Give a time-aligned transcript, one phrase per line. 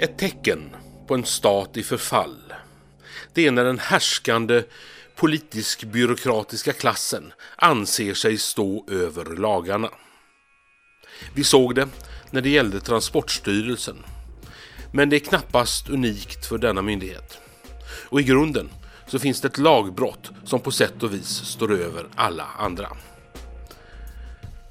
[0.00, 0.70] Ett tecken
[1.06, 2.52] på en stat i förfall.
[3.34, 4.62] Det är när den härskande
[5.16, 9.90] politisk-byråkratiska klassen anser sig stå över lagarna.
[11.34, 11.88] Vi såg det
[12.30, 13.96] när det gällde Transportstyrelsen.
[14.92, 17.38] Men det är knappast unikt för denna myndighet.
[18.08, 18.70] Och i grunden
[19.06, 22.88] så finns det ett lagbrott som på sätt och vis står över alla andra.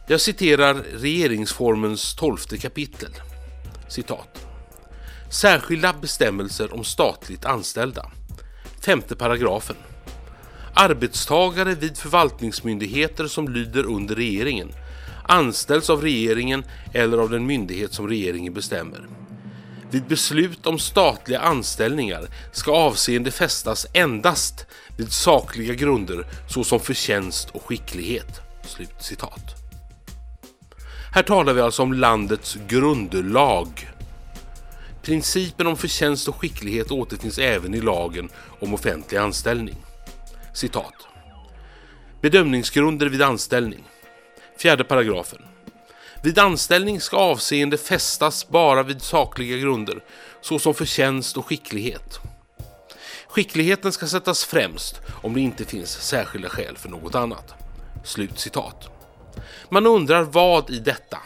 [0.07, 3.11] Jag citerar regeringsformens tolfte kapitel.
[3.89, 4.48] Citat.
[5.31, 8.11] Särskilda bestämmelser om statligt anställda.
[8.81, 9.75] Femte paragrafen.
[10.73, 14.71] Arbetstagare vid förvaltningsmyndigheter som lyder under regeringen
[15.23, 19.07] anställs av regeringen eller av den myndighet som regeringen bestämmer.
[19.91, 24.65] Vid beslut om statliga anställningar ska avseende fästas endast
[24.97, 29.55] vid sakliga grunder såsom förtjänst och skicklighet." Slut citat.
[31.13, 33.89] Här talar vi alltså om landets grundlag.
[35.01, 39.75] Principen om förtjänst och skicklighet återfinns även i lagen om offentlig anställning.
[40.53, 40.93] Citat.
[42.21, 43.83] Bedömningsgrunder vid anställning.
[44.57, 45.41] Fjärde paragrafen.
[46.23, 50.03] Vid anställning ska avseende fästas bara vid sakliga grunder,
[50.41, 52.19] såsom förtjänst och skicklighet.
[53.27, 57.53] Skickligheten ska sättas främst om det inte finns särskilda skäl för något annat.
[58.03, 58.89] Slut citat.
[59.69, 61.17] Man undrar vad i detta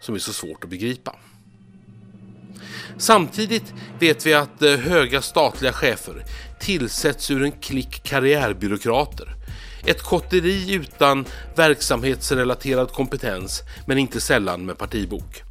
[0.00, 1.16] som är så svårt att begripa.
[2.98, 6.24] Samtidigt vet vi att eh, höga statliga chefer
[6.60, 9.28] tillsätts ur en klick karriärbyråkrater.
[9.86, 11.24] Ett kotteri utan
[11.56, 15.42] verksamhetsrelaterad kompetens, men inte sällan med partibok.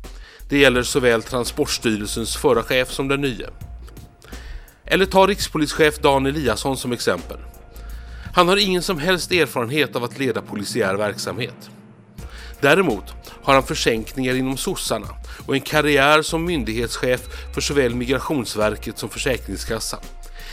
[0.50, 3.50] Det gäller såväl Transportstyrelsens förra chef som den nya.
[4.86, 7.38] Eller ta rikspolischef Dan Eliasson som exempel.
[8.34, 11.70] Han har ingen som helst erfarenhet av att leda polisiär verksamhet.
[12.62, 13.04] Däremot
[13.44, 15.08] har han försänkningar inom sossarna
[15.46, 17.22] och en karriär som myndighetschef
[17.54, 20.00] för såväl Migrationsverket som Försäkringskassan.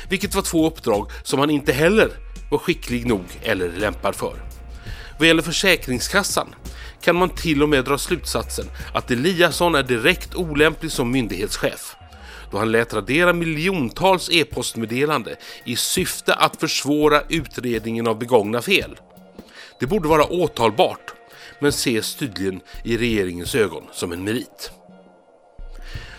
[0.08, 2.10] Vilket var två uppdrag som han inte heller
[2.50, 4.42] var skicklig nog eller lämpad för.
[5.18, 6.54] Vad gäller Försäkringskassan
[7.00, 11.94] kan man till och med dra slutsatsen att Eliasson är direkt olämplig som myndighetschef
[12.50, 18.96] då han lät radera miljontals e-postmeddelande i syfte att försvåra utredningen av begångna fel.
[19.80, 21.17] Det borde vara åtalbart
[21.60, 24.70] men ses tydligen i regeringens ögon som en merit.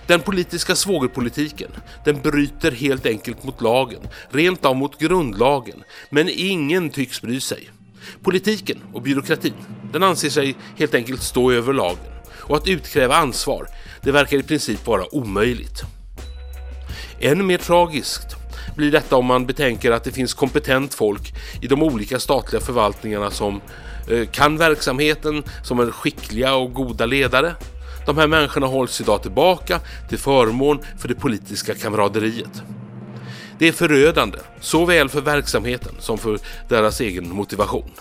[0.07, 1.71] Den politiska svågerpolitiken,
[2.05, 7.69] den bryter helt enkelt mot lagen, rent av mot grundlagen, men ingen tycks bry sig.
[8.23, 9.53] Politiken och byråkratin,
[9.93, 13.67] den anser sig helt enkelt stå över lagen och att utkräva ansvar,
[14.01, 15.81] det verkar i princip vara omöjligt.
[17.19, 18.35] Än mer tragiskt
[18.75, 23.31] blir detta om man betänker att det finns kompetent folk i de olika statliga förvaltningarna
[23.31, 23.61] som
[24.09, 27.55] Eh, kan verksamheten, som är skickliga och goda ledare.
[28.05, 32.63] De här människorna hålls idag tillbaka till förmån för det politiska kamraderiet.
[33.59, 37.91] Det är förödande, såväl för verksamheten som för deras egen motivation.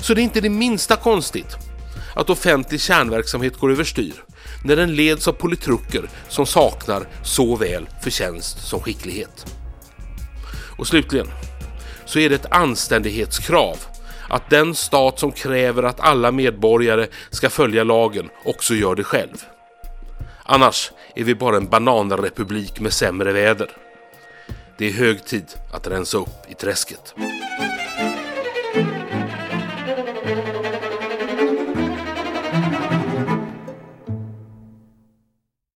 [0.00, 1.56] Så det är inte det minsta konstigt
[2.14, 4.24] att offentlig kärnverksamhet går överstyr
[4.64, 9.46] när den leds av politruker som saknar såväl förtjänst som skicklighet.
[10.78, 11.28] Och slutligen
[12.04, 13.76] så är det ett anständighetskrav
[14.32, 19.44] att den stat som kräver att alla medborgare ska följa lagen också gör det själv.
[20.42, 23.70] Annars är vi bara en bananrepublik med sämre väder.
[24.78, 27.14] Det är hög tid att rensa upp i träsket.